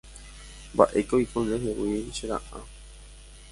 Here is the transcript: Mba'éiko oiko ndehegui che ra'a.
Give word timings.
Mba'éiko 0.73 1.13
oiko 1.17 1.37
ndehegui 1.45 1.97
che 2.15 2.25
ra'a. 2.29 2.59